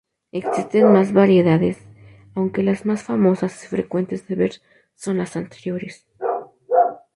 [0.31, 1.77] Existen más variedades,
[2.33, 4.53] aunque las más famosas y frecuentes de ver
[4.95, 6.07] son las anteriores.